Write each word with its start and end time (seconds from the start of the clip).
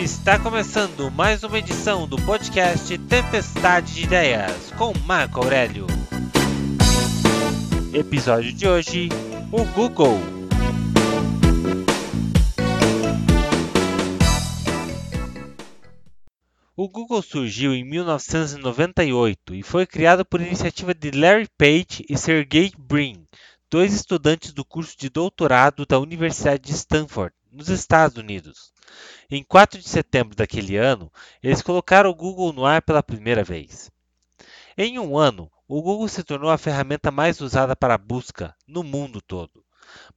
Está 0.00 0.38
começando 0.38 1.10
mais 1.10 1.44
uma 1.44 1.58
edição 1.58 2.08
do 2.08 2.16
podcast 2.22 2.96
Tempestade 2.96 3.92
de 3.92 4.04
Ideias 4.04 4.72
com 4.78 4.94
Marco 5.04 5.40
Aurélio. 5.40 5.86
Episódio 7.92 8.50
de 8.50 8.66
hoje: 8.66 9.10
o 9.52 9.62
Google. 9.74 10.18
O 16.74 16.88
Google 16.88 17.20
surgiu 17.20 17.74
em 17.74 17.84
1998 17.84 19.54
e 19.54 19.62
foi 19.62 19.84
criado 19.84 20.24
por 20.24 20.40
iniciativa 20.40 20.94
de 20.94 21.10
Larry 21.10 21.46
Page 21.58 22.06
e 22.08 22.16
Sergey 22.16 22.72
Brin, 22.78 23.26
dois 23.70 23.92
estudantes 23.92 24.54
do 24.54 24.64
curso 24.64 24.96
de 24.98 25.10
doutorado 25.10 25.84
da 25.84 25.98
Universidade 25.98 26.62
de 26.62 26.72
Stanford, 26.72 27.34
nos 27.52 27.68
Estados 27.68 28.16
Unidos. 28.16 28.72
Em 29.30 29.44
4 29.44 29.80
de 29.80 29.88
setembro 29.88 30.34
daquele 30.34 30.76
ano, 30.76 31.10
eles 31.42 31.62
colocaram 31.62 32.10
o 32.10 32.14
Google 32.14 32.52
no 32.52 32.66
ar 32.66 32.82
pela 32.82 33.02
primeira 33.02 33.44
vez. 33.44 33.90
Em 34.76 34.98
um 34.98 35.16
ano, 35.16 35.50
o 35.68 35.80
Google 35.80 36.08
se 36.08 36.24
tornou 36.24 36.50
a 36.50 36.58
ferramenta 36.58 37.10
mais 37.10 37.40
usada 37.40 37.76
para 37.76 37.96
busca 37.96 38.54
no 38.66 38.82
mundo 38.82 39.20
todo. 39.20 39.64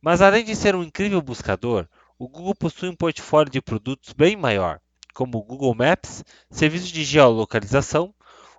Mas 0.01 0.21
além 0.21 0.43
de 0.43 0.55
ser 0.55 0.75
um 0.75 0.83
incrível 0.83 1.21
buscador, 1.21 1.87
o 2.17 2.27
Google 2.27 2.55
possui 2.55 2.89
um 2.89 2.95
portfólio 2.95 3.51
de 3.51 3.61
produtos 3.61 4.13
bem 4.13 4.35
maior 4.35 4.79
como 5.13 5.37
o 5.37 5.43
Google 5.43 5.75
Maps, 5.75 6.23
serviços 6.49 6.89
de 6.89 7.03
geolocalização, 7.03 8.13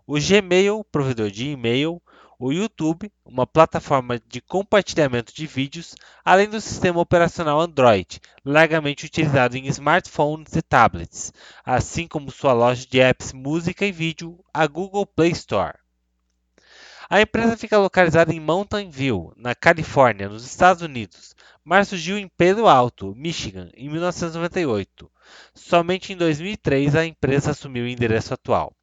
o 0.06 0.14
Gmail, 0.14 0.84
provedor 0.84 1.30
de 1.30 1.50
e-mail, 1.50 2.00
o 2.38 2.52
YouTube, 2.52 3.12
uma 3.24 3.46
plataforma 3.46 4.20
de 4.26 4.40
compartilhamento 4.40 5.34
de 5.34 5.46
vídeos, 5.46 5.94
além 6.24 6.48
do 6.48 6.60
sistema 6.60 7.00
operacional 7.00 7.60
Android, 7.60 8.20
largamente 8.44 9.06
utilizado 9.06 9.56
em 9.56 9.66
smartphones 9.66 10.54
e 10.56 10.62
tablets, 10.62 11.32
assim 11.64 12.06
como 12.06 12.30
sua 12.30 12.52
loja 12.52 12.86
de 12.86 13.00
apps 13.00 13.32
música 13.32 13.86
e 13.86 13.92
vídeo, 13.92 14.38
a 14.52 14.66
Google 14.66 15.06
Play 15.06 15.30
Store. 15.30 15.78
A 17.08 17.20
empresa 17.20 17.56
fica 17.56 17.78
localizada 17.78 18.32
em 18.32 18.40
Mountain 18.40 18.88
View, 18.88 19.32
na 19.36 19.54
Califórnia, 19.54 20.28
nos 20.28 20.44
Estados 20.44 20.82
Unidos, 20.82 21.34
mas 21.62 21.88
surgiu 21.88 22.18
em 22.18 22.28
Palo 22.28 22.66
Alto, 22.66 23.14
Michigan, 23.14 23.70
em 23.76 23.88
1998. 23.88 25.10
Somente 25.54 26.12
em 26.12 26.16
2003 26.16 26.96
a 26.96 27.06
empresa 27.06 27.50
assumiu 27.50 27.84
o 27.84 27.88
endereço 27.88 28.32
atual. 28.34 28.74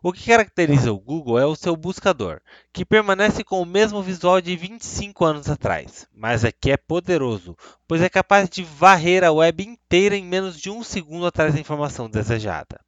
O 0.00 0.12
que 0.12 0.26
caracteriza 0.26 0.92
o 0.92 0.98
Google 0.98 1.40
é 1.40 1.44
o 1.44 1.56
seu 1.56 1.74
buscador, 1.74 2.40
que 2.72 2.84
permanece 2.84 3.42
com 3.42 3.60
o 3.60 3.66
mesmo 3.66 4.00
visual 4.00 4.40
de 4.40 4.54
25 4.54 5.24
anos 5.24 5.50
atrás, 5.50 6.06
mas 6.14 6.44
aqui 6.44 6.70
é 6.70 6.76
poderoso, 6.76 7.56
pois 7.86 8.00
é 8.00 8.08
capaz 8.08 8.48
de 8.48 8.62
varrer 8.62 9.24
a 9.24 9.32
web 9.32 9.64
inteira 9.64 10.16
em 10.16 10.24
menos 10.24 10.56
de 10.56 10.70
um 10.70 10.84
segundo 10.84 11.26
atrás 11.26 11.52
da 11.52 11.60
informação 11.60 12.08
desejada. 12.08 12.78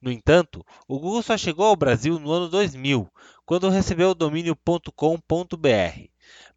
No 0.00 0.10
entanto, 0.10 0.64
o 0.88 0.98
Google 0.98 1.22
só 1.22 1.36
chegou 1.36 1.66
ao 1.66 1.76
Brasil 1.76 2.18
no 2.18 2.32
ano 2.32 2.48
2000, 2.48 3.06
quando 3.44 3.68
recebeu 3.68 4.10
o 4.10 4.14
domínio 4.14 4.56
.com.br. 4.96 6.08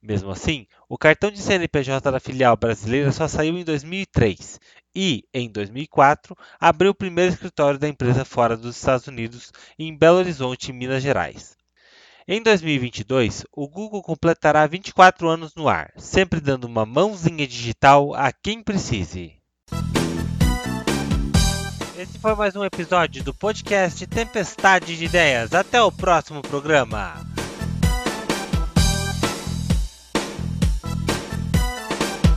Mesmo 0.01 0.31
assim, 0.31 0.65
o 0.87 0.97
cartão 0.97 1.29
de 1.29 1.41
CNPJ 1.41 2.09
da 2.09 2.21
filial 2.21 2.55
brasileira 2.55 3.11
só 3.11 3.27
saiu 3.27 3.57
em 3.57 3.65
2003 3.65 4.61
e, 4.95 5.23
em 5.33 5.49
2004, 5.49 6.35
abriu 6.59 6.91
o 6.91 6.95
primeiro 6.95 7.33
escritório 7.33 7.79
da 7.79 7.87
empresa 7.87 8.25
fora 8.25 8.57
dos 8.57 8.77
Estados 8.77 9.07
Unidos, 9.07 9.51
em 9.77 9.95
Belo 9.95 10.17
Horizonte, 10.17 10.73
Minas 10.73 11.03
Gerais. 11.03 11.55
Em 12.27 12.41
2022, 12.41 13.45
o 13.53 13.67
Google 13.67 14.01
completará 14.01 14.67
24 14.67 15.29
anos 15.29 15.55
no 15.55 15.69
ar, 15.69 15.91
sempre 15.97 16.41
dando 16.41 16.65
uma 16.65 16.85
mãozinha 16.85 17.47
digital 17.47 18.13
a 18.13 18.31
quem 18.31 18.61
precise. 18.61 19.37
Esse 21.97 22.19
foi 22.19 22.35
mais 22.35 22.55
um 22.55 22.63
episódio 22.63 23.23
do 23.23 23.33
podcast 23.33 24.05
Tempestade 24.05 24.97
de 24.97 25.05
Ideias. 25.05 25.53
Até 25.53 25.81
o 25.81 25.91
próximo 25.91 26.41
programa. 26.41 27.26